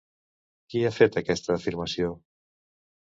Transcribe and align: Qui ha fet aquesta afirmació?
Qui 0.71 0.81
ha 0.87 0.91
fet 0.95 1.19
aquesta 1.23 1.53
afirmació? 1.59 2.09